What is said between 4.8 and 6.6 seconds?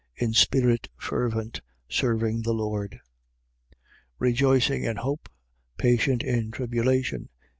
in hope. Patient in